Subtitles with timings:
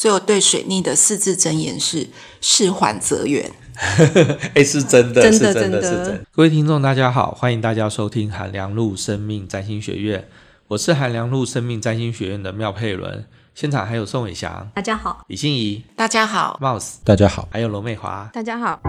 [0.00, 2.06] 所以我对水逆的四字真言是
[2.40, 3.50] “事缓则圆
[4.54, 6.20] ”。哎，是真的，真的，是真的，是真的。
[6.30, 10.28] 各位听众，大家好，欢迎大家收听韩良路生命占星学院，
[10.68, 13.24] 我是韩良路生命占星学院的妙佩伦。
[13.56, 18.80] 现场还有宋伟翔，大家好；李欣怡，大家好；Mouse，大家好；还有罗美华，大家好。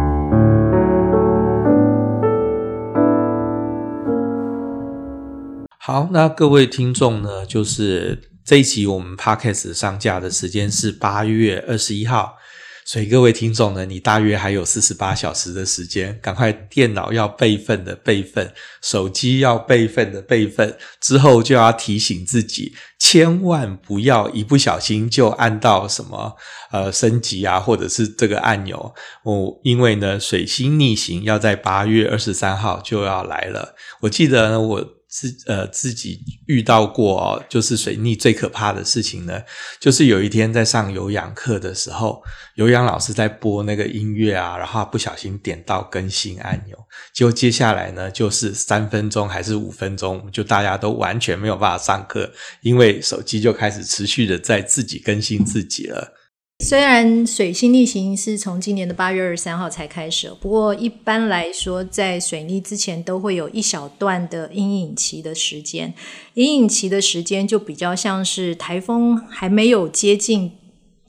[5.79, 12.35] 好，那各位听众呢，就是这一集我们 Podcast 上架的时间是八月二十一号。
[12.83, 26.35] 所以各位听众呢，你大约还有四十八小时的时间，赶快电脑要备份的备份，手机要备份的备份，之后就要提醒自己，千万不要一不小心就按到什么
[26.71, 33.75] 呃升级啊，或者是这个按钮哦，因为呢，水星逆行要在八月二十三号就要来了。
[34.01, 34.98] 我记得呢，我。
[35.09, 39.41] 自呃自己遇到过哦，就是水逆最可怕的事情呢，
[39.79, 42.21] 就是有一天在上有氧课的时候，
[42.53, 46.77] 有氧老师在播那个音乐啊，然后不小心点到更新按钮，
[47.11, 56.13] 结果接下来呢，就是三分钟还是五分钟，就大家都完全没有办法上课，因为手机就开始持续的在自己更新自己了。
[56.61, 65.93] 虽然水星逆行是从今年的八月二十三号才开始，不过一般来说，在水逆之前都会有一小段的阴影期的时间。
[66.33, 70.51] 阴影期的时间就比较像是台风还没有接近。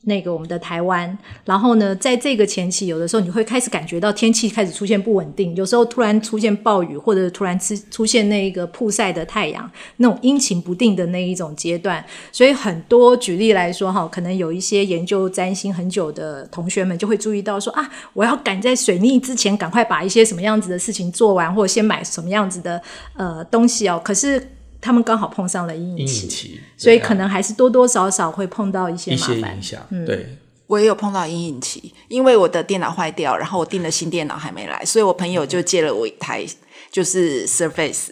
[0.04, 12.02] 那个我们的台湾，然后呢，在这个前期，有的时候你会开始感觉到天气开始出现不稳定，有时候突然出现暴雨，或者突然出出现那个曝晒的太阳，那种阴晴不定的那一种阶段。
[12.32, 22.80] 所以很多举例来说，哈，可能有一些研究占星很久的同学们就会注意到说啊，我要赶在水逆之前，赶快把一些什么样子的事情做完，或者先买什么样子的
[23.16, 24.00] 呃东西哦。
[24.02, 24.52] 可是。
[24.80, 29.86] 他们刚好碰上了阴影期，期所以可能还是多多少少会碰到一些麻烦，一些影响。
[29.90, 36.44] 嗯，对，我也有碰到阴影期，因为我的电脑坏掉，然后我订的新电脑还没来，所以我朋友就借了我一台，
[36.90, 38.08] 就是 Surface，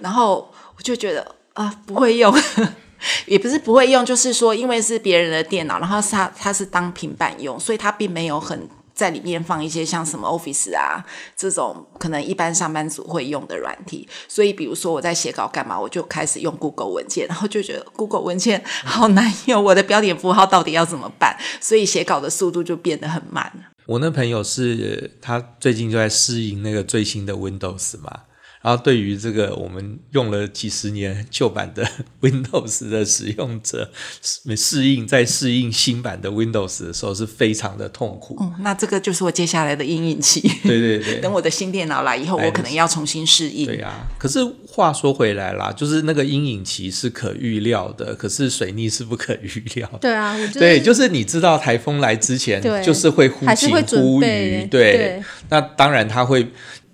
[0.00, 2.34] 然后我就觉得啊，不会用，
[3.26, 8.68] 也不是不会用，就是说因为是别人的电脑，然后他他是当平板用，所以他并没有很。
[8.98, 10.98] 在里面放一些像什么 Office 啊
[11.36, 21.38] 这种可能一般上班族会用的软体，所以比如说我在写稿干嘛，我就开始用 Google 文件，然后就觉得 Google 文件好难用，我的标点符号到底要怎么办？
[21.60, 23.52] 所以写稿的速度就变得很慢。
[23.86, 28.22] 我那朋友是他最近就在适应那个最新的 Windows 嘛。
[28.60, 31.88] 然后，对于这个我们用了几十年旧版的
[32.20, 33.88] Windows 的使用者，
[34.42, 38.36] 没适应在适应新版的 Windows 的时候是非常的痛苦。
[38.40, 40.40] 嗯，那这个就是我接下来的阴影期。
[40.64, 43.66] 对对对， 等我的新电脑来以后，我可能要重新适应。
[43.66, 49.98] 对呀、啊，可是话说回来啦，就是那个阴影期是可预料的，可是水逆是不可预料的。
[50.00, 54.66] 对啊，对，就是你知道台风来之前，就是会忽晴忽雨。
[54.66, 56.48] 对，那当然它会。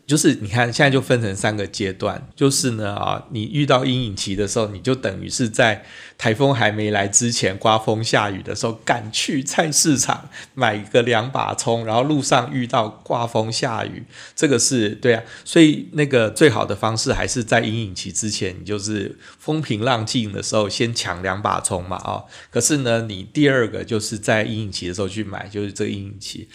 [0.07, 2.29] 就是你看，现在就分成三个阶段。
[2.37, 5.83] 就是呢，啊，你遇到阴影期的时候，你就等于是在
[6.19, 14.05] 台风还没来之前，刮风下雨的时候，赶去菜市场买个两把葱，然后路上遇到刮风下雨，
[14.37, 15.23] 这个是对啊。
[15.43, 22.23] 所以那个最好的方式还是在阴影期之前，你就是风平浪静的时候先抢两把葱嘛，啊。
[22.51, 26.47] 可是呢，你第二个就是在阴影期的时候去买，就是这个阴影期。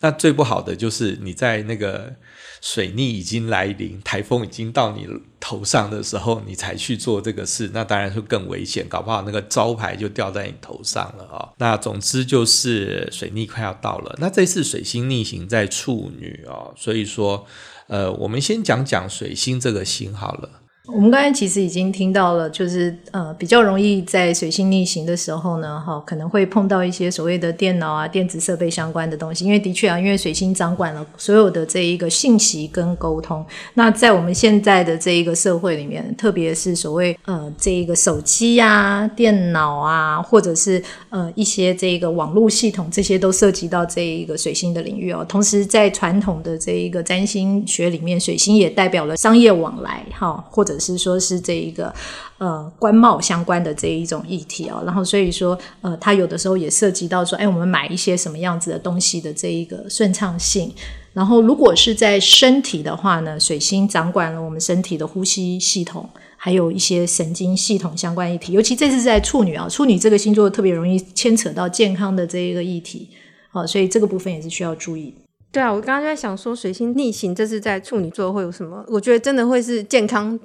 [0.00, 2.14] 那最不好的就是你在那个。
[2.60, 5.06] 水逆已经来临，台风已经到你
[5.40, 11.48] 头上的时候，你才去做这个事，那当然会更危险，搞不好那个招牌就掉在你头上了啊、哦！
[11.58, 17.46] 那总之就是水逆快要到了，那这次水星逆行在处女哦，所以说，
[17.86, 20.57] 呃，我们先讲讲水星这个星好了。
[20.90, 29.44] 我们刚才其实已经听到了，就是呃比较容易在水星逆行的时候呢，哈可能会碰到一些所谓的电脑啊、电子设备相关的东西。
[29.44, 33.44] 因为的确啊，因为水星掌管了所有的这一个信息跟沟通。
[33.74, 45.22] 那在我们现在的这一个社会里面，特别是所谓呃这一个手机啊、电脑啊，或者是呃一些这个网络系统，这些都涉及到这一个水星的领域哦。
[45.28, 51.92] 同时，在传统的这一个占星学里面，水星也代表了商业往来哈，或者是说是这一个
[52.38, 60.72] 呃官贸相关的这一种议题哦，然后所以说呃，它有的时候也涉及到说，哎，我们买一些什么样子的东西的这一个顺畅性。
[61.12, 68.52] 然后如果是在身体的话呢，水星掌管了我们身体的呼吸系统，还有一些神经系统相关议题。
[68.52, 73.08] 尤其这次在处女啊，处女这个星座特别容易牵扯到健康的这一个议题，
[73.50, 75.12] 好，所以这个部分也是需要注意。
[75.50, 78.84] 对啊，我刚刚就在想说，水星逆行这次在处女座会有什么？
[78.86, 80.38] 我觉得真的会是健康。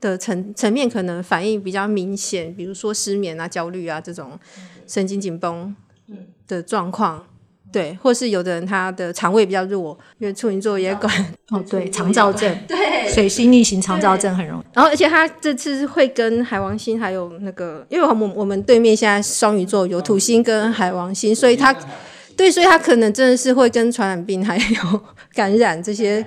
[0.00, 4.38] 的层层面可能反应比较明显，比如说失眠啊、焦虑啊这种
[4.86, 5.74] 神经紧绷，
[6.48, 7.26] 的状况。
[7.72, 11.08] 对，或是有的人他的肠胃比较弱，因为处女座也管
[11.50, 14.64] 哦，对，肠躁症，对，水星逆行肠躁症很容易。
[14.74, 21.72] 然后，而且他这次会跟海王星还有那个，因为我们我们对面现在双鱼座有土星跟海王星，所以他
[22.36, 25.00] 对，所以他可能真的是会跟传染病还有
[25.32, 26.26] 感染这些，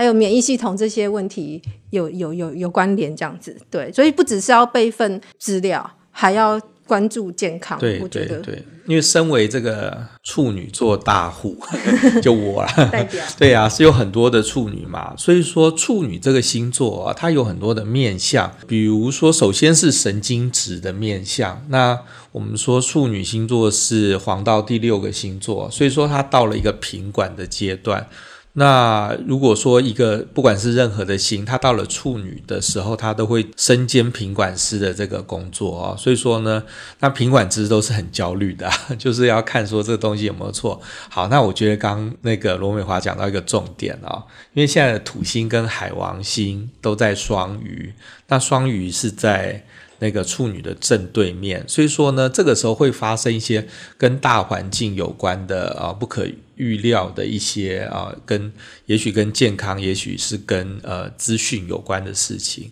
[0.00, 1.60] 还有免疫系统这些问题
[1.90, 3.54] 有有有有关联这样子。
[3.70, 6.58] 对，所以不只是要备份资料，还要。
[6.86, 11.56] 关注健康，对我觉得对对，因为身为这个处女座大户，
[12.20, 21.96] 就我啦，代表对啊，是有很多的处女嘛，所以说处女这个星座啊，它有很多的面相，比如说，首先是神经质的面相，那
[22.32, 28.08] 我们说处女星座是黄道第六个星座，所以说它到了一个平管的阶段。
[28.54, 36.62] 那如果说一个不管是任何的星，他到了处女的时候，他都会身兼品管师的这个工作、哦，所以说呢，
[36.98, 38.68] 那品管师都是很焦虑的，
[38.98, 40.80] 就是要看说这个东西有没有错。
[41.08, 44.22] 好，那我觉得刚那个罗美华讲到一个重点啊、哦，
[44.54, 47.94] 因为现在的土星跟海王星都在双鱼，
[48.26, 49.64] 那双鱼是在。
[50.00, 53.66] 那个处女的正对面，所以说呢，这个时候会发生一些
[53.96, 56.26] 跟大环境有关的啊，不可
[56.56, 58.52] 预料的一些啊，跟
[58.86, 62.70] 也许跟健康，也许是跟呃资讯有关的事情。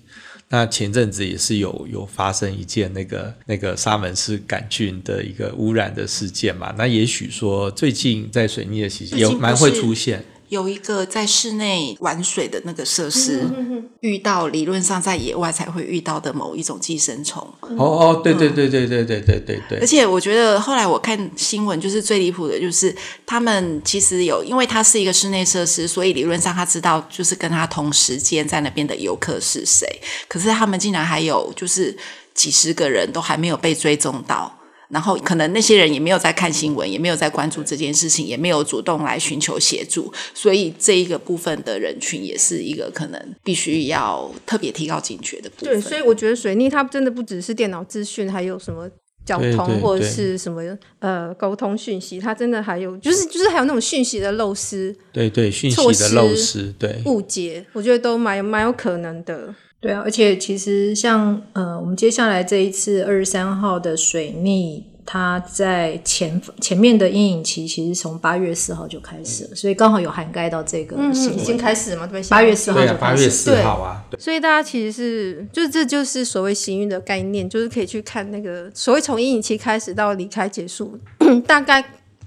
[0.50, 10.24] 那前阵子也是有有发生一件那个那个沙门氏杆菌的一个污染的事件嘛，那也许说最近在水逆的期间有蛮会出现。
[10.48, 13.46] 有一个在室内玩水的那个设施，
[14.00, 17.46] 遇到理论上在野外才会遇到的某一种寄生虫。
[17.60, 19.78] 哦哦，对对对对对对对对对。
[19.78, 22.94] 而且我觉得后来我看新闻，就是最离谱的，就是
[23.26, 29.86] 他们其实有，因为它是一个室内设施，所以理论上他知道就是跟他同时间在那边的游客是谁。
[30.26, 31.96] 可是他们竟然还有就是
[32.34, 34.57] 几十个人都还没有被追踪到。
[34.88, 45.74] 然后可能那些人也没有在看新闻，也没有在关注这件事情，也没有主动来寻求协助，所以这一个部分的人群也是一个可能必须要特别提高警觉的部分。
[45.74, 48.88] 对，所以我觉得水逆它真的不只是电脑资讯，还有什么
[49.26, 50.62] 交通或者是什么
[51.00, 59.54] 呃沟通讯息，它真的还有就是就是还有那种讯息的漏失，对对，讯息的漏失，对误解，我觉得都蛮蛮有可能的。
[59.80, 70.96] 对啊，而且其实像呃，我们接下来这一次二十三号的水逆，它在前前面的阴影期其实从八月四号就开始了，所以刚好有涵盖到这个。
[70.98, 72.08] 嗯，已经开始了吗？
[72.08, 72.98] 对，八月四号就开始。
[72.98, 74.04] 八月四号啊。
[74.10, 74.18] 对。
[74.18, 80.98] 所以大家其实是，就这就是所谓行运的概念，就是可以去看那个所谓从阴影期开始到离开结束，
[81.46, 81.84] 大概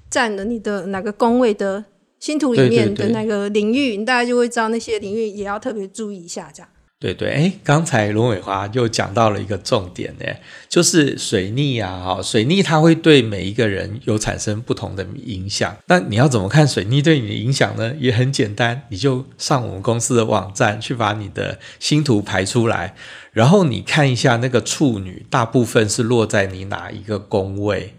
[0.09, 1.83] 占了你的哪个宫位的
[2.17, 6.69] 星图里面的那个领域，对对对，你大概就会知道那些领域也要特别注意一下，这样。
[7.01, 10.25] 对对，哎，刚才罗美华又讲到了一个重点呢，
[10.69, 15.75] 就是水逆啊，哈，水逆它会对每一个人有产生不同的影响。
[15.87, 17.95] 那你要怎么看水逆对你的影响呢？
[17.99, 22.93] 也很简单，你就上我们公司的网站去把你的星图排出来，
[23.31, 27.95] 然后你看一下那个处女，大部分是落在你哪一个宫位。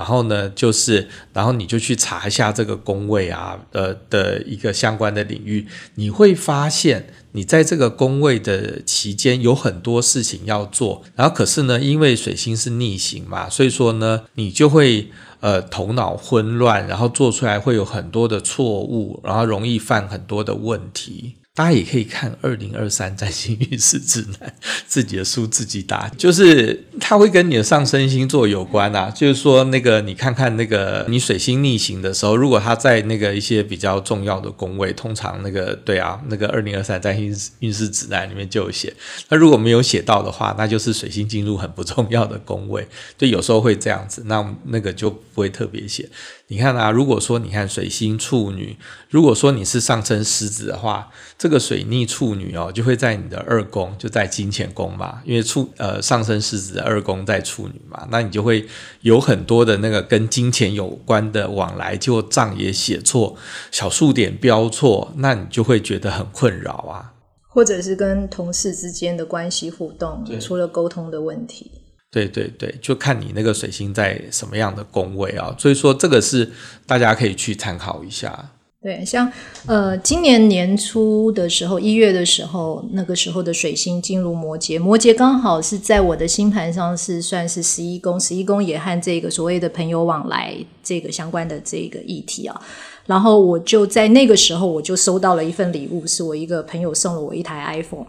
[0.00, 5.66] 然后呢，就是，然后你就去查一下这个宫位啊，呃的一个相关的领域，
[5.96, 15.10] 你会发现，你在这个宫位的期间有很多事情要做，然后可是呢，因为水星是逆行嘛，所以说呢，你就会
[15.40, 21.34] 呃头脑混乱，然后做出来会有很多的错误，然后容易犯很多的问题。
[21.60, 24.50] 大家也可以看二零二三占星运势指南，
[24.88, 29.10] 自己的书自己打，就是它会跟你的上升星座有关啊。
[29.10, 38.94] 就是说，那个你看看那个你水星逆行的时候，如果它在那个一些比较重要的宫位，通常那个对啊，那个二零二三占星运势指南里面就有写。
[39.28, 42.88] 那如果没有写到的话，那就是水星进入很不重要的宫位，
[43.18, 44.22] 就有时候会这样子。
[44.24, 46.08] 那那个就不会特别写。
[46.46, 48.74] 你看啊，如果说你看水星处女，
[49.10, 58.66] 如果说你是上升狮子的话，这个水逆处女哦，就会在你的二宫，就在金钱宫嘛，因为处呃上升狮子的二宫在处女嘛，那你就会
[59.00, 63.36] 有很多的那个跟金钱有关的往来，就账也写错，
[63.70, 67.12] 小数点标错，那你就会觉得很困扰啊，
[67.48, 71.72] 或者是跟同事之间的关系互动出了沟通的问题。
[72.12, 76.50] 对对对，就看你那个水星在什么样的宫位啊，所以说这个是
[76.86, 78.50] 大家可以去参考一下。
[78.82, 79.30] 对，像
[79.66, 92.58] 呃今年年初的时候，一月的时候，那个时候的水星进入摩羯，摩羯刚好是在我的星盘上是算是十一宫，十一宫也和这个所谓的朋友往来这个相关的这个议题啊。
[93.04, 98.06] 然后我就在那个时候，我就收到了一份礼物，是我一个朋友送了我一台 iPhone。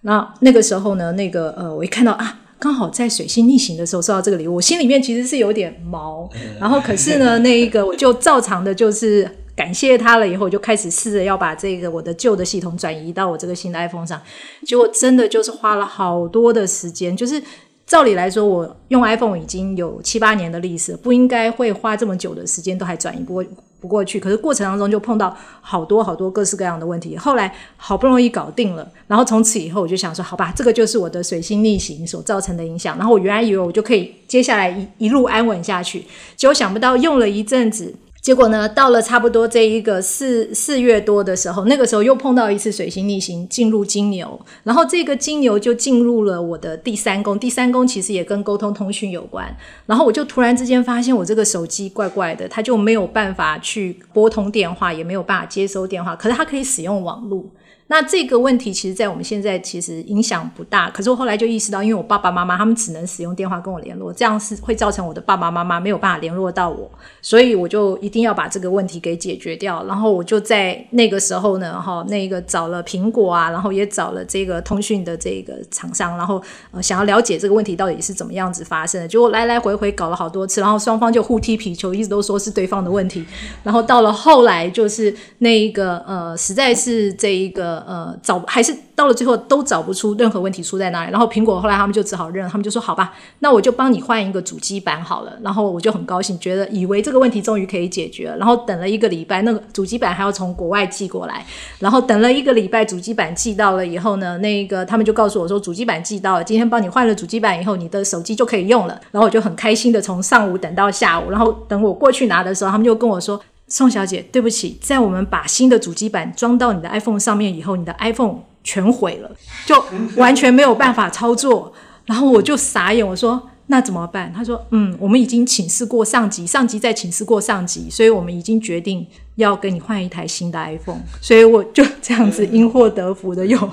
[0.00, 2.40] 那那个时候呢，那个呃，我一看到啊。
[2.58, 6.26] 刚好在水星逆行的时候收到这个礼物，我心里面其实是有点毛。
[6.58, 14.20] 然后可是呢，那一个我就照常的，就是感谢他了以后，我就开始试着要把这个我的旧的系统转移到我这个新的 iPhone 上。
[14.64, 17.42] 结果真的就是花了好多的时间，就是。
[17.86, 23.44] 照理来说，我用 iPhone 已经有七八年的历史，不应该会花这么久的时间都还转移不过
[23.78, 24.18] 不过去。
[24.18, 32.98] 可是过程当中就碰到好多好多各式各样的问题，后来好不容易搞定了，然后从此以后我就想说，好吧，这个就是我的水星逆行所造成的影响。
[32.98, 37.94] 然后我原来以为我就可以接下来一一路安稳下去，结果想不到用了一阵子。
[38.26, 49.56] 结果呢，到了差不多这一个四四月多的时候，那个时候又碰到一次水星逆行进入金牛，然后这个金牛就进入了我的第三宫，第三宫其实也跟沟通通讯有关，
[49.86, 57.44] 然后我就突然之间发现我这个手机怪怪的，它就没有办法去拨通电话，也没有办法接收电话，可是它可以使用网络。
[57.88, 60.90] 那这个问题其实，在我们现在其实影响不大。
[60.90, 66.90] 可是我后来就意识到，因为我爸爸妈妈他们只能使用电话跟我联络，这样是会造成我的爸爸妈妈没有办法联络到我，
[67.22, 69.84] 所以我就一定要把这个问题给解决掉。
[69.86, 79.06] 然后我就在那个时候呢，哈，那个找了苹果啊，然后也找了这个通讯的这个厂商，然后呃想要了解这个问题到底是怎么样子发生的。
[79.06, 83.24] 结果来来回回搞了好多次，然后双方就互踢皮球，一直都说是对方的问题。
[83.62, 87.75] 然后到了后来，就是那一个呃，实在是这一个。
[87.86, 91.10] 呃，找还是到了最后都找不出任何问题出在哪里。
[91.10, 95.32] 然后苹果后来他们就只好认，他们就说好吧，那我就帮你换一个主机板好了。
[95.42, 98.36] 然后我就很高兴，觉得以为这个问题终于可以解决了。
[98.38, 101.44] 然后等了一个礼拜，那个主机板还要从国外寄过来。
[101.78, 109.00] 然后等了一个礼拜，主机板寄到了以后呢，那个他们就告诉我说，主机板寄到了，今天帮你换了主机板以后，你的手机就可以用了。
[109.10, 111.30] 然后我就很开心的从上午等到下午。
[111.30, 113.40] 然后等我过去拿的时候，他们就跟我说。
[113.68, 119.30] 宋小姐，对不起，在我们把新的主机板装到你的 iPhone 上面以后，你的 iPhone 全毁了，
[119.64, 119.84] 就
[120.16, 121.72] 完全没有办法操作。
[122.04, 124.32] 然后我就傻眼，我说那怎么办？
[124.32, 129.06] 他说，嗯，我们已经请示过上级，上级再请示过上级，所以我们已经决定。
[129.36, 133.70] 要跟你换一台新的 iPhone，所以我就这样子因祸得福的又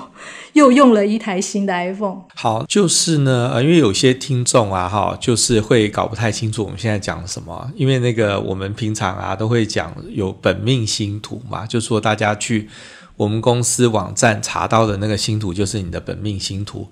[0.52, 2.20] 又用了一台新的 iPhone。
[2.34, 12.68] 好，就是呢，呃，因为有些听众啊，哈，就是会搞不太清楚我们现在讲什么，因为那个我们平常啊都会讲有本命星图嘛，就说大家去
[13.16, 16.86] 我们公司网站查到的那个星图就是你的本命星图。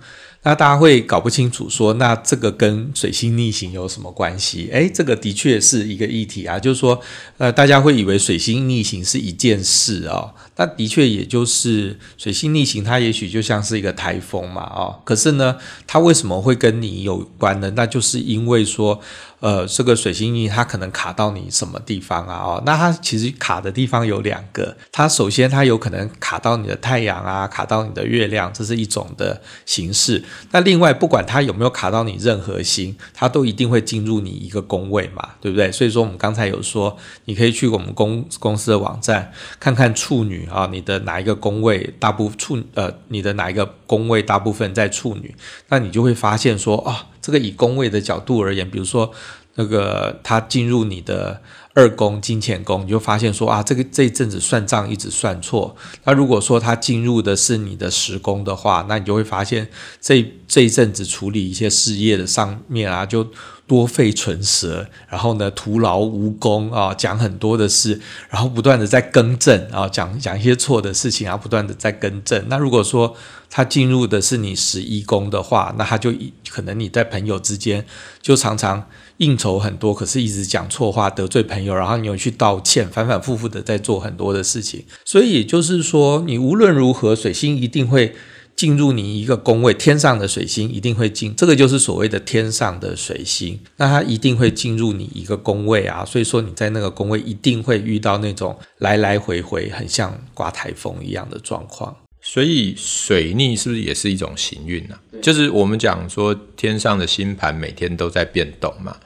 [0.45, 4.69] 那大家会搞不清楚说，那这个跟水星逆行有什么关系？
[4.73, 7.01] 诶，这个的确是一个议题啊，就是说，
[7.39, 15.57] 呃，大家会以为水星逆行是一件事哦，那的确也就是水星逆行，它也许就像是一个台风嘛，哦，可是呢，
[15.87, 17.73] 它为什么会跟你有关呢？
[17.77, 19.01] 那就是因为说。
[19.43, 22.37] 呃，这个水星逆它可能卡到你什么地方啊？
[22.37, 24.77] 哦，那它其实卡的地方有两个。
[24.93, 30.23] 它首先它有可能卡到你的太阳啊，卡到你的月亮，这是一种的形式。
[30.53, 35.73] 那另外，不管它有没有卡到你任何星，它都一定会进入你一个宫位嘛，对不对？
[35.73, 45.35] 所以说，我们刚才有说，你可以去我们公公司的网站看看处女啊，你的哪一个宫位大部处呃，你的哪一个宫位大部分在处女，
[45.69, 46.93] 那你就会发现说啊。
[46.93, 49.11] 哦这个以宫位的角度而言，比如说
[49.55, 51.41] 那个他进入你的
[51.75, 55.75] 二宫金钱宫，你就发现说啊，这个这一阵子算账一直算错。
[56.05, 59.69] 那如果说他进入的是你的十宫的话，那你就会发现
[60.01, 63.29] 这这一阵子处理一些事业的上面啊，就。
[63.65, 67.99] 多费唇舌，然后呢，徒劳无功啊，讲很多的事，
[68.29, 72.45] 然后不断的在更正啊，讲讲一些错的事情啊，不断的在更正。
[72.49, 73.17] 那如果说
[73.53, 77.85] 他进入的是你十一宫的话，那他就一可能你在朋友之间
[78.23, 84.87] 就常常应酬很多，可是一直讲错话得罪朋友，然后你又去道歉，反反复复的在做很多的事情。
[85.05, 88.15] 所以也就是说，你无论如何，水星一定会。
[88.55, 101.97] 进入你一个宫位，天上的水星一定会进，这个就是所谓的天上的水星，那它一定会进入你一个宫位啊，所以说你在那个宫位一定会遇到那种来来回回很像刮台风一样的状况。
[102.23, 104.97] 所以水逆是不是也是一种行运呢？
[105.21, 108.97] 就是我们讲说天上的星盘每天都在变动嘛。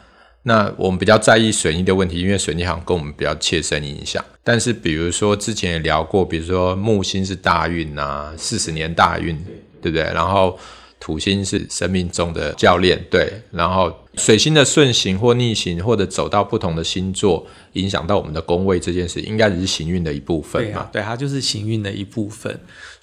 [0.42, 4.25] 那我们比较在意水逆的问题，因为水逆好像跟我们比较切身影响。
[4.44, 9.37] 但是比如说之前也聊过，比如说木星是大运啊，四十年大运，
[9.82, 10.04] 对不对？
[10.14, 10.56] 然后
[11.00, 13.32] 土星是生命中的教练，对。
[13.50, 20.68] 然后水星的顺行或逆行，或者走到不同的星座，影响到我们的宫位这件事，应该只是行运的一部分嘛？
[20.68, 22.56] 对啊，对，它就是行运的一部分。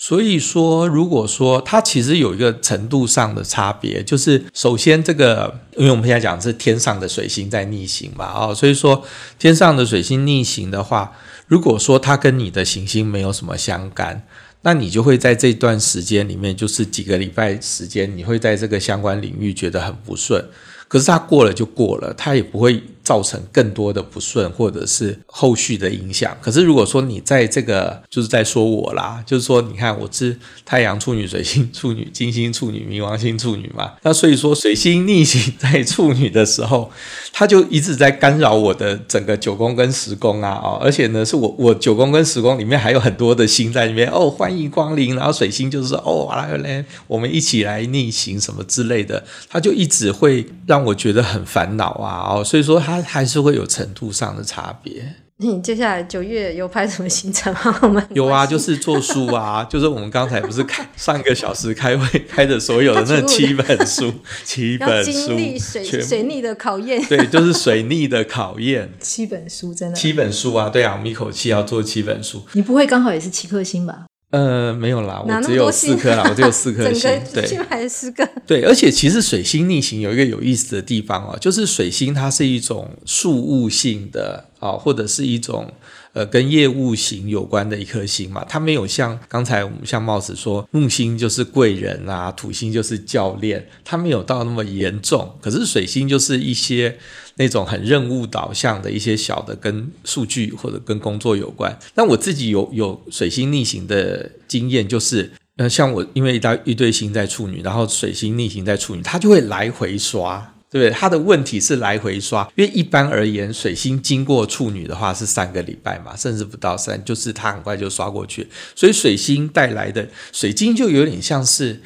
[0.05, 9.01] 所以说，如果说它其实有一个程度上的差别，就是首先这个，因为我们现在讲的是天上的水星在逆行嘛，哦，所以说
[9.39, 11.13] 天上的水星逆行的话，
[11.47, 14.27] 如果说它跟你的行星没有什么相干，
[14.63, 20.43] 那你就会在这段时间里面，就是几个礼拜时间，你会在这个相关领域觉得很不顺。
[20.89, 26.37] 可是它过了就过了，它也不会造成更多的不顺或者是后续的影响。
[26.39, 36.91] 可是如果说你在这个就是在说我啦，就是说你看我是太阳处女、水星处女、金星处女、冥王星处女嘛，那所以说水星逆行在处女的时候，
[37.31, 50.83] 它就一直在干扰我的整个九宫跟十宫啊哦，而且呢是我我九宫跟十宫里面还有很多的星在里面哦，欢迎光临，然后水星就是说哦来来，我们一起来逆行什么之类的，它就一直会让。
[50.83, 55.15] 我觉得很烦恼啊，哦，所以说它还是会有程度上的差别。
[55.37, 57.77] 你接下来九月有拍什么行程吗？
[57.81, 64.13] 我们有啊，就是做书啊， 就是我们刚才不是开上一个小时开会开的所有的那七本书，
[64.45, 68.89] 七本书，经历水水逆的考验，对，就是水逆的考验。
[69.01, 72.45] 七本书真的，七本书啊，对啊，我们一口气要做七本书。
[72.53, 74.05] 你不会刚好也是七颗星吧？
[74.33, 78.27] 呃，没有啦， 我只有四颗啦，我只有四颗星，对，还是四个。
[78.47, 85.71] 对，而且其实水星逆行有一个有意思的地方哦，就是水星它是一种树物性的啊，或者是一种
[86.13, 96.97] 呃跟业务型有关的一颗星嘛，它没有像刚才我们像帽子说木星就是贵人啊，土星就是教练，它没有到那么严重，可是水星就是一些。
[97.35, 110.89] 那种很任务导向的一些小的跟数据或者跟工作有关，那我自己有有水星逆行的经验，就是呃，像我因为一大一堆星在处女，然后水星逆行在处女，它就会来回刷，对不对？
[110.89, 121.79] 它的问题是来回刷，因为一般而言，水星经过处女的话是三个礼拜嘛，甚至不到三，就是他很快就刷过去，所以水星带来的水晶就有点像是。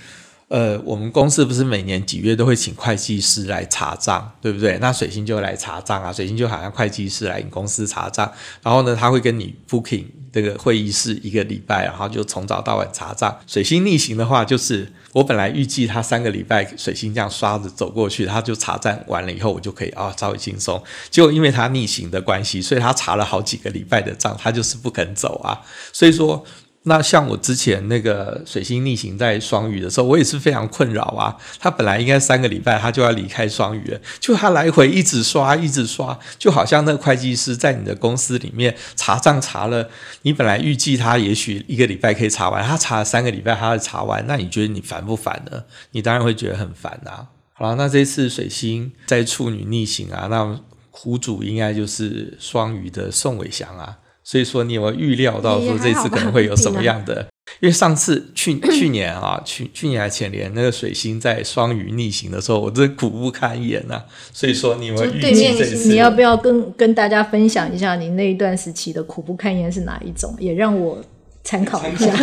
[0.49, 4.77] 呃，我们公司不是每年几月都会请会计师来查账，对不对？
[4.79, 8.31] 那水星就来查账啊，水星就好像会计师来你公司查账，
[8.63, 13.37] 然后呢，他会跟你 booking 这个会议室一个礼拜，然后就从早到晚查账。
[13.45, 20.81] 水星逆行的话，就是我本来预计他三个礼拜水星这样刷着走过去，他就查账完了以后，我就可以啊、哦、稍微轻松。
[21.09, 25.59] 结果因为他逆行的关系，所以他查了好几个礼拜的账，他就是不肯走啊，
[25.91, 26.45] 所以说。
[26.87, 31.35] 那像我之前那个水星逆行在双鱼的时候，我也是非常困扰啊。
[31.59, 39.89] 他本来应该三个礼拜他就要离开双鱼了，就他来回一直刷，一直刷，就好像那会计师在你的公司里面查账查了，
[40.21, 45.63] 你本来预计他也许一个礼拜可以查完，他查了三个礼拜他才查完，那你觉得你烦不烦呢？
[45.91, 47.27] 你当然会觉得很烦啊。
[47.53, 50.59] 好了，那这次水星在处女逆行啊，那
[50.91, 53.97] 苦主应该就是双鱼的宋伟祥啊。
[54.29, 57.25] 所以说，你有没有预料到说这次可能会有什么样的？
[57.61, 64.05] 因为上次去 去年啊，去去年还前年那个水星在双鱼逆行的时候，我真苦不堪言呐、啊。
[64.33, 70.35] 所以说，你们对面，你要不要跟跟大家分享一下你那一段时期的苦不堪言是哪一种？
[70.39, 71.01] 也让我
[71.45, 72.13] 参考一下。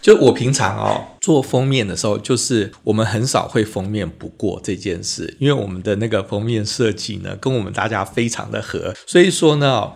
[0.00, 8.94] 就我平常哦做封面的时候，就是我们很少会封面不过这件事，因为我们的那个封面设计呢，跟我们大家非常的合。
[9.06, 9.92] 所以说呢。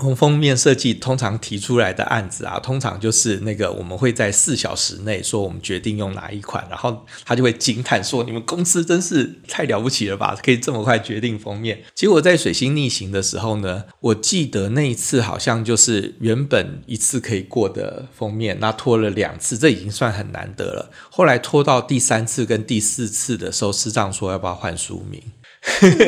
[0.00, 20.90] 从封面设计通常提出来的案子啊，通常就是那个我们会在四小时内说我们决定用哪一款，然后他就会惊叹说：“你们公司真是太了不起了吧，可以这么快决定封面。”结果在水星逆行的时候呢，我记得那一次好像就是原本一次可以过的封面，那拖了两次，这已经算很难得了。
[21.10, 25.22] 后来拖到第三次跟第四次的时候，师长说要不要换书名？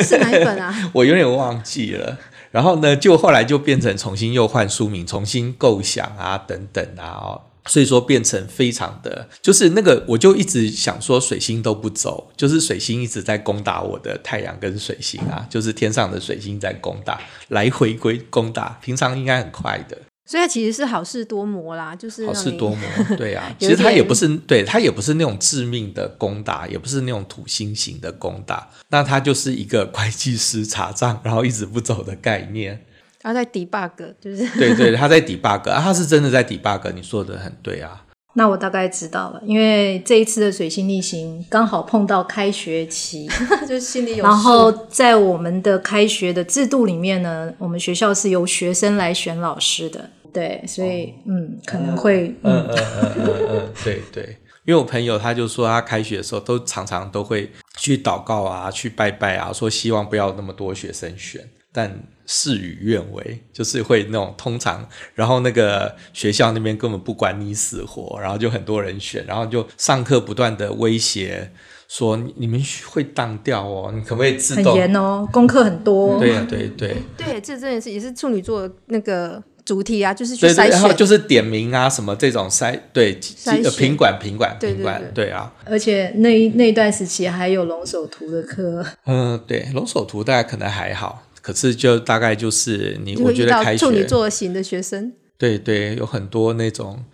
[0.03, 0.75] 是哪一本啊？
[0.95, 2.19] 我有点忘记了。
[2.55, 19.99] 然后呢，就后来就变成重新又换书名，重新构想啊，等等啊，哦，所以说变成非常的，就是那个，我就一直想说水星都不走，就是水星一直在攻打我的太阳跟水星啊，就是天上的水星在攻打，来回归攻打，平常应该很快的。
[20.27, 32.85] 所以它其实是好事多磨啦，就是好事多磨，对啊， 其实它也不是，对，它也不是那种致命的攻打，也不是那种土星型的攻打，那它就是一个 会计师查账，然后一直不走的概念。
[33.21, 38.04] 他在 debug，就是对对，他在 debug，啊，他是真的在 debug，你说的很对啊。
[38.37, 43.29] 那我大概知道了，因为这一次的水星逆行刚好碰到开学期，
[43.69, 44.25] 就心里有。
[44.25, 61.99] 然后在我们的开学的制度里面呢，我们学校是由学生来选老师的，对，所以、哦、嗯，可能会嗯嗯嗯嗯嗯，对对，因为我朋友他就说他开学的时候都常常都会去祷告啊，去拜拜啊，说希望不要那么多学生选，但。
[62.27, 71.51] 事与愿违，就是会那种通常，然后那个学校那边根本不管你死活，然后就很多人选，然后就上课不断的威胁
[71.89, 74.73] 说你们会当掉哦，你可不可以自动？
[74.73, 76.19] 很严哦，功课很多。
[76.19, 85.53] 对呀，对对对，这真的是也是处女座那个主题啊，就是去筛选，然后就是点名啊，什么这种筛对筛品管品管品管对啊。
[85.65, 88.85] 而且那一那段时期还有龙首图的课。
[89.07, 97.05] 嗯，对，龙首图大概可能还好，可是就大概就是你我觉得开学处女座型的学生，对对，有很多那种。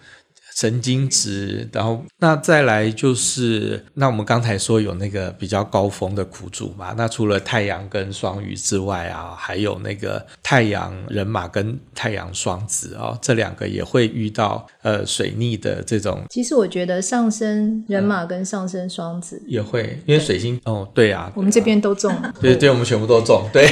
[0.60, 16.20] 神经质，然后那再来就是，那我们刚才说有那个比较高峰的苦主嘛，那除了太阳跟双鱼之外啊，还有那个太阳人马跟太阳双子啊、哦，这两个也会遇到呃水逆的这种。
[16.28, 23.66] 其实我觉得上升人马跟上升双子、嗯、也会，因为水星哦，对啊，我们这边都中， 对对，我们全部都中，对，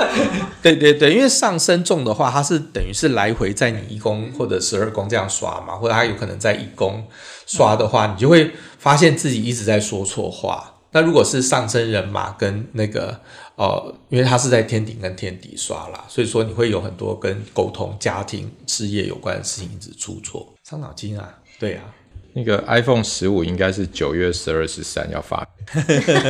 [0.60, 6.17] 对对对，因为上升中的话，它是等于是来回在你一宫或者十二宫这样刷嘛，或者它有。
[6.18, 7.06] 可能在一宫
[7.46, 10.74] 刷的话，你就会发现自己一直在说错话。
[10.90, 13.20] 那如果是上升人马跟那个
[13.56, 21.28] 呃，因为他是在天顶跟天底刷啦，所以说你会有很多跟沟通、家庭、事业有关的事情一直出错，伤脑筋啊。
[21.58, 21.82] 对啊，
[22.32, 25.46] 那个 iPhone 十五应该是九月十二、十三要发，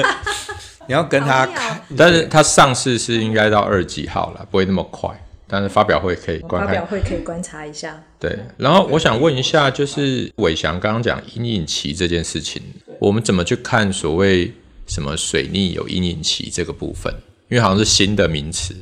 [0.89, 5.09] 你要跟他看， 但是他上市是应该到二几号了，不会那么快。
[5.49, 8.01] 但是发表会可以观看，发表会可以观察一下。
[8.21, 12.63] 对，然后我想问一下，就是伟翔刚刚讲阴影期这件事情，
[13.01, 14.53] 我们怎么去看所谓
[14.87, 17.13] 什么水逆有阴影期这个部分？
[17.49, 18.77] 因为好像是新的名词。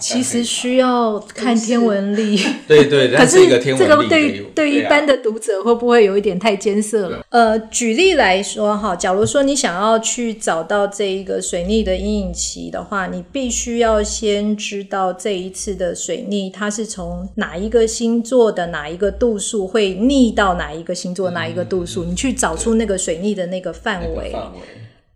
[0.00, 7.24] 其实需要看天文历，对对， 可是这个对对一般的读者会不会有一点太艰涩了？
[7.30, 24.34] 呃，举例来说哈，假如说你想要去找到这一个水逆的阴影期的话，你必须要先知道这一次的水逆它是从哪一个星座的哪一个度数会逆到哪一个星座哪一个度数，你去找出那个水逆的那个范围。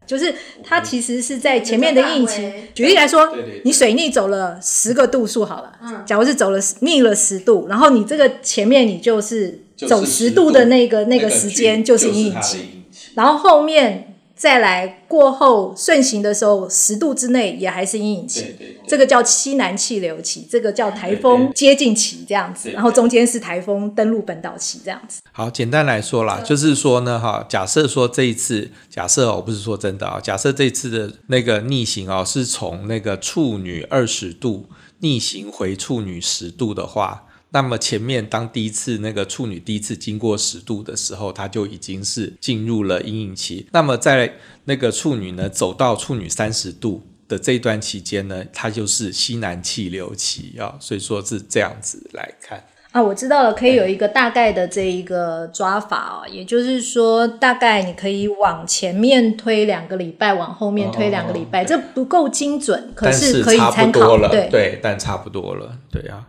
[0.06, 2.52] 就是它其实是在前面的阴影期。
[2.74, 12.84] 举例来说，你水逆走了十个度数好了，嗯，假如是走了逆了十度，然后你这个前面你就是走十度的那个那个时间就是阴影期，
[13.14, 14.08] 然后后面。
[14.42, 18.44] 再来过后顺行的时候，十度之内也还是阴影期，
[18.88, 25.20] 这个叫西南气流期，这个叫台风接近期这样子，然后中间是台风登陆本岛期这样子。
[25.30, 34.66] 好，简单来说啦，就是说呢，哈，假设说这一次，假设我不是说真的啊，假设这一次的那个逆行哦，是从那个处女二十度
[34.98, 37.26] 逆行回处女十度的话。
[37.52, 43.66] 那么前面当第一次那个处女第一次经过十度的时候，它就已经是进入了阴影期。
[43.72, 44.32] 那么在
[44.64, 50.76] 那个处女呢走到处女三十度的这一段期间呢，它就是西南气流期啊。
[50.80, 66.28] 所以说是这样子来看啊，我知道了，可以有一个大概的这一个抓法哦，也就是说大概你可以往前面推两个礼拜，往后面推两个礼拜，哦、这不够精准，可是可以参考了，对对，但差不多了，对啊。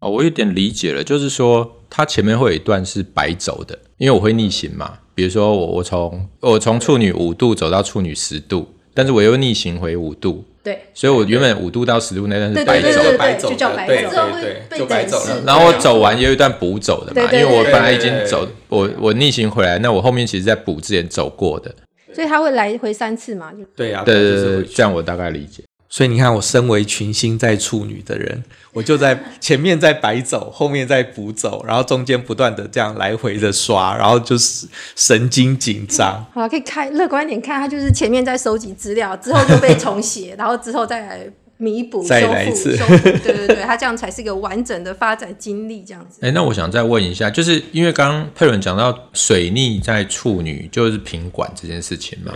[0.00, 4.98] 哦，我有点理解了，就是说它前面会有一段是白走的，因为我会逆行嘛。
[5.14, 15.42] 比如说我我从我从处女五度走到处女十度，但是我又逆行回五度，对，所以我原本五度到十度那段是白走，白走，就叫白走，对对，就白走了。
[15.44, 21.74] 然后我走完也有一段补走的嘛，因为我本来已经走，我我逆行回来，那我后面其实在补之前走过的，
[22.14, 23.52] 所以他会来回三次嘛？
[23.76, 25.62] 对啊，对对对，这样我大概理解。
[25.92, 36.24] 所以你看，我身为群星在处女的人，我就在前面在白走，后面在补走，然后中间不断的这样来回的刷，然后就是神经紧张。
[36.32, 42.96] 好，可以看乐观一点看，他就是前面在收集资料，之后就被重写，然后之后再来弥补、再来一次修复。
[43.02, 46.20] 对对对，他这样才是一个完整的发展经历，这样子。
[46.22, 52.32] 哎、欸，那我想再问一下，就是因为刚刚佩伦讲到水逆在处女就是平管这件事情嘛，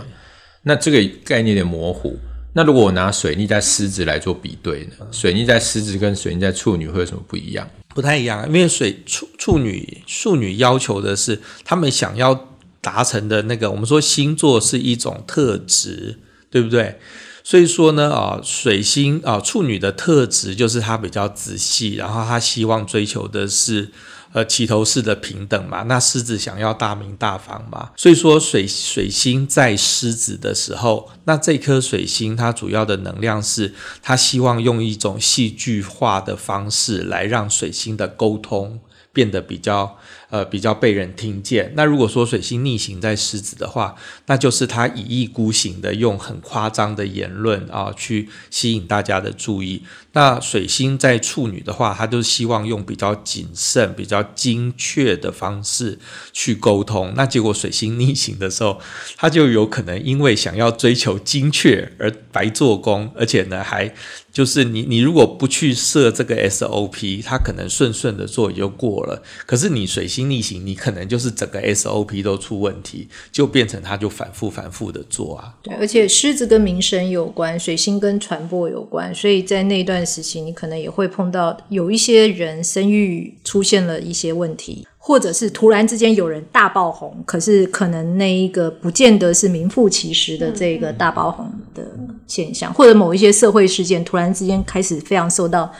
[0.63, 2.19] 那这个概念有点模糊。
[2.57, 5.05] 那如果我拿水逆在狮子来做比对呢？
[5.11, 7.69] 水逆在狮子跟水逆在处女会有什么不一样？
[7.89, 12.47] 不太一样，因为水处处女处女要求的是他们想要
[12.79, 16.17] 达成的那个，我们说星座是一种特质，
[16.49, 16.97] 对不对？
[17.47, 23.91] 所以说呢，啊，水星啊，处女的特质就是他比较仔细，然后他希望追求的是。
[24.33, 38.81] 呃，齐头式的平等嘛，那狮子想要大名大放嘛，所以说水水星在狮子的时候，那这颗水星它主要的能量是，它希望用一种戏剧化的方式来让水星的沟通
[39.13, 39.97] 变得比较
[40.29, 41.73] 呃，比较被人听见。
[41.75, 49.83] 那如果说水星逆行在狮子的话，那就是他一意孤行的用很夸张的言论啊，去吸引大家的注意。
[50.13, 55.99] 那水星在处女的话，他就希望用比较谨慎、比较精确的方式
[56.31, 57.13] 去沟通。
[57.15, 58.79] 那结果水星逆行的时候，
[59.17, 63.93] 他就有可能因为想要追求精确而白做工，而且呢还。
[64.35, 69.23] 就是你，你如果不去设这个 SOP，他可能顺顺的做也就过了。
[69.45, 75.53] 可是你水星逆行，你可能就是整个 SOP 都出问题，就变成他就反复反复的做啊。
[75.61, 84.87] 对，而且狮子跟名声有关，水星跟传播有关，所以在那段时期，你可能也会碰到有一些人生育出现了一些问题。
[84.97, 91.87] 或者是突然之间有人大爆红，可是可能那一个不见得是名副其实的这个大爆红的
[92.25, 95.71] 现象，或者某一些社会事件突然之间开始非常受到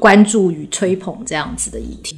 [0.00, 2.16] 关注与吹捧这样子的议题。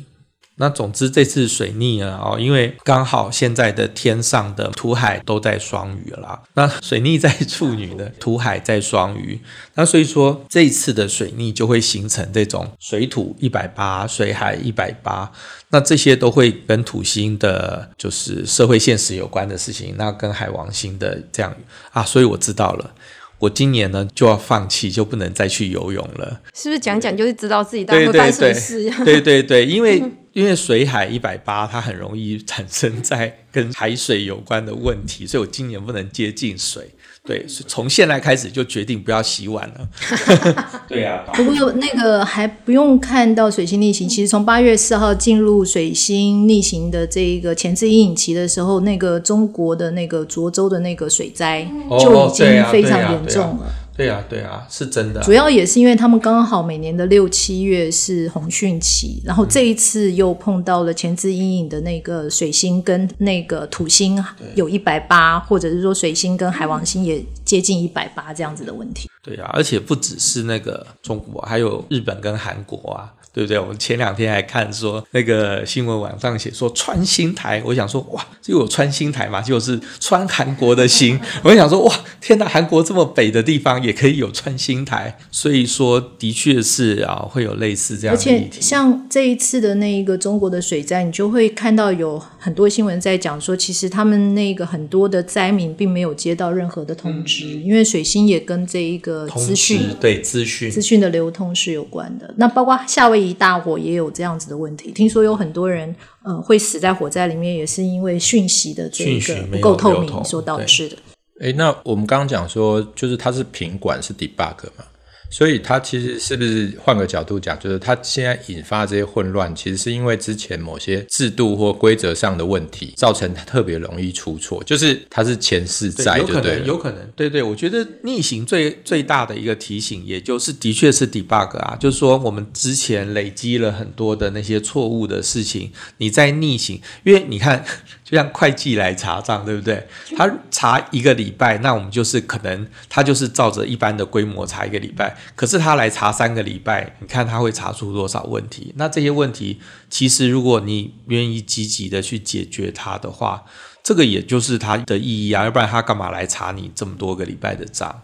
[0.61, 6.42] 那总之这次水逆呢，哦，因为刚好现在的天上的土海都在双鱼啦。
[6.53, 9.40] 那水逆在处女的 土海在双鱼，
[9.75, 15.33] 那所以说这一次的水逆就会形成这种水土一百八，水海一百八。
[15.70, 19.94] 那这些都会跟土星的，就是社会现实有关的事情。
[19.96, 21.57] 那跟海王星的这样
[21.92, 22.90] 啊，所以我知道了。
[23.38, 26.40] 我今年呢就要放弃，就不能再去游泳了。
[26.53, 28.90] 是不是讲讲就是知道自己到底会发生什么事？
[29.03, 36.90] 对对对，因为 因为水海一百八，它很容易产生在跟海水有关的问题，所以我今年不能接近水。
[37.22, 39.88] 对，从现在开始就决定不要洗碗了。
[40.88, 51.62] 对啊，不过那个还不用看到水星逆行，其实从八月四号进入水星逆行的这一个前置阴影期的时候，那个中国的那个涿州的那个水灾
[52.00, 53.66] 就已经非常严重了。
[54.00, 55.20] 对啊，对啊，是真的。
[55.22, 64.22] 主要也是因为他们刚好每年的六七月是红汛期，然后这一次又碰到了前置阴影的那个水星跟那个土星
[64.54, 69.08] 有一百八，或者是说水星跟海王星也接近一百八这样子的问题。
[69.22, 73.12] 对啊，而且不只是那个中国，还有日本跟韩国啊。
[73.32, 73.58] 对不对？
[73.58, 79.40] 我们前两天还看说那个新闻网上写说穿心台，我想说哇，就有穿心台嘛？
[79.40, 81.18] 就是穿韩国的心。
[81.44, 88.20] 我想说哇，天哪，韩国这么北的地方也可以有穿心台，所以说的确是啊，会有类似这样的。
[88.20, 102.34] 而且像这一次的那一个中国的水灾，你就会看到有很多新闻在讲说，其实他们那个很多的灾民并没有接到任何的通知，嗯、因为水星也跟这一个资讯对资讯资讯的流通是有关的。
[102.36, 110.96] 那包括夏威夷大火也有这样子的问题，听说有很多人呃会死在火灾里面，也是因为讯息的这个不够透明所导致的。
[111.40, 114.85] 诶，那我们刚刚讲说，就是它是品管是 debug 嘛？
[115.30, 124.62] 所以它其实是不是换个角度讲，就是它现在引发这些混乱，其实是因为之前某些制度或规则上的问题，造成它特别容易出错。
[124.64, 126.66] 就是它是前世债，有可能？
[126.66, 127.42] 有可能，对对。
[127.42, 137.64] 我觉得逆行最最大的一个提醒，也就是的确是 debug 啊，就是说我们之前累积了很多的那些错误的事情，你在逆行，因为你看。
[138.11, 139.87] 就像会计来查账，对不对？
[140.16, 145.16] 他查一个礼拜，那我们就是可能他就是照着一般的规模查一个礼拜。
[145.37, 148.75] 可是他来查三个礼拜，你看他会查出多少问题？
[148.77, 153.44] 那这些问题，其实如果你愿意积极的去解决它的话，
[153.85, 155.44] 这个也就是它的意义啊。
[155.44, 158.03] 要不然他干嘛来查你这么多个礼拜的账？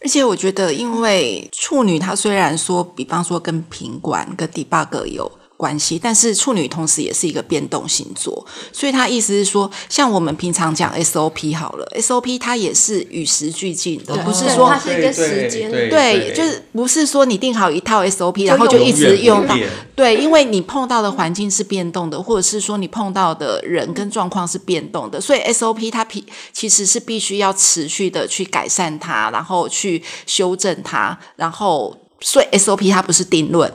[0.00, 5.37] 而且我觉得，因为处女她虽然说，比方说跟品管、跟 debug 有。
[5.58, 19.56] 关系，但是处女同时也是一个变动星座，所以他意思是说，像我们平常讲 SOP 好了，SOP 它也是与时俱进的，不是说它是一个时间，对，就是不是说你定好一套 SOP，然后就一直用到，
[19.96, 31.96] 对，因为你碰到的环境是变动的，或者是说你碰到的人跟状况是变动的，所以 SOP 它必其实是必须要持续的去改善它，然后去修正它，然后。
[32.20, 33.72] 所以 SOP 它不是定论，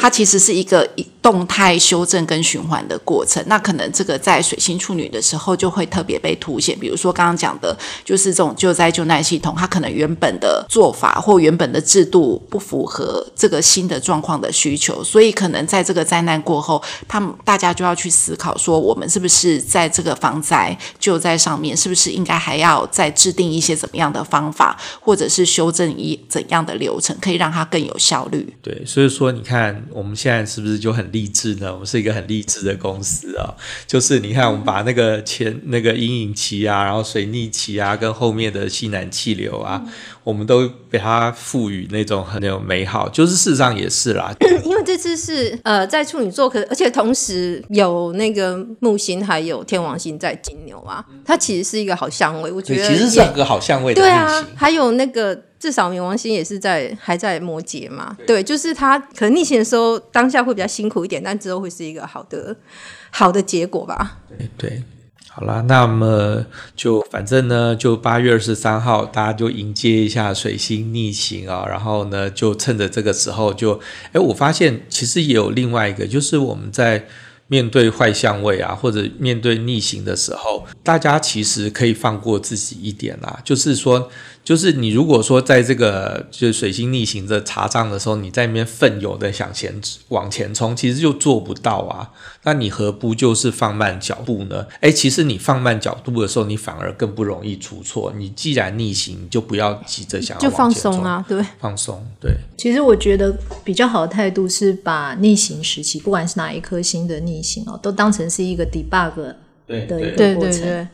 [0.00, 0.88] 它其实是一个
[1.22, 3.40] 动态修正跟循环的过程。
[3.46, 6.76] 那可能这个在水星处女的时候就会特别被凸显。
[6.80, 27.82] 比如说刚刚讲的，就是这种救灾救难系统，它可能原本的做法或原本的制度不符合这个新的状况的需求，所以可能在这个灾难过后，他们大家就要去思考说，我们是不是在这个防灾救灾上面，是不是应该还要再制定一些怎么样的方法，或者是修正一怎样的流程，可以让它更。
[27.82, 31.72] 有效率，对，所以说你看我们现在是不是就很励志呢？
[31.72, 33.54] 我们是一个很励志的公司啊、哦，
[33.86, 39.92] 就是你看，我们把那个前那个阴影期啊，然后水逆期啊，跟后面的西南气流啊，嗯、
[40.24, 43.08] 我们都被它赋予那种很有美好。
[43.08, 54.00] 就是事实上也是啦， 因为这次是呃在处女座，可而且同时有那个木星还有天王星在金牛啊，它其实是一个好相位，我觉得其实是一个好相位的。
[54.00, 55.40] 对啊，还有那个。
[55.62, 62.56] 至少冥王星也是在还在摩羯嘛，对，对，就是他可能逆行的时候当下会比较辛苦一点，但之后会是一个好的
[63.12, 64.18] 好的结果吧。
[64.28, 64.82] 对对，
[65.28, 66.44] 好啦，那么
[66.74, 73.78] 就反正呢，就八月二十三号，大家就迎接一下水星逆行啊，然后呢，就趁着这个时候就，
[74.10, 77.06] 哎，我发现其实也有另外一个，就是我们在。
[77.48, 83.40] 面对坏相位啊，或者面对逆行的时候，大家其实可以放过自己一点啦。
[83.44, 84.08] 就是说，
[84.44, 92.10] 就是你如果说在这个就是水星逆行的查账的时候，你在那边奋勇的向前往前冲，其实就做不到啊。
[92.44, 94.66] 那你何不就是放慢脚步呢？
[94.80, 98.12] 哎，其实你放慢脚步的时候，你反而更不容易出错。
[98.16, 102.32] 你既然逆行，你就不要急着想要就放松啊，对，放松，对。
[102.56, 107.62] 其实我觉得比较好的态度是把逆行时期，不管是哪一颗星的逆行。
[107.66, 109.14] 哦，都当成是一个 debug
[109.68, 110.88] 的一个过程，对对对，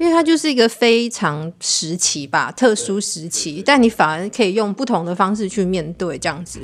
[0.00, 6.58] 因为它就是一个非常时期吧，特殊时期，但你反而可以用不同的方式去面对，这样子，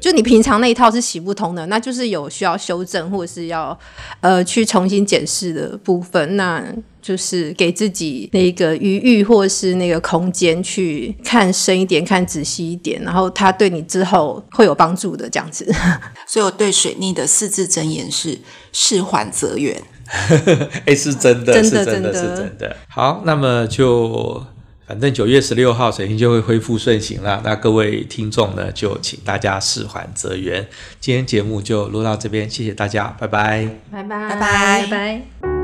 [0.00, 3.78] 就你平常那一套是行不通的，那就是有需要修正或者是要
[4.22, 6.64] 呃去重新检视的部分，那
[7.02, 15.70] 就是给自己那个余裕或是那个空间去看深一点，看仔细一点，然后它对你之后会有帮助的这样子。
[16.26, 18.38] 所以我对水逆的四字真言是。
[18.70, 19.82] 事缓则圆，
[20.86, 22.76] 哎，是真的，真的，是真的，是真的。
[22.88, 24.42] 好，那么就
[24.86, 27.42] 反正九月十六号水星就会恢复顺行了。
[27.44, 30.66] 那各位听众呢，就请大家事缓则圆。
[30.98, 35.57] 今天节目就录到这边，谢谢大家，拜拜，拜拜，拜拜，拜拜。